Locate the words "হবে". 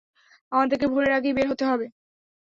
1.65-1.85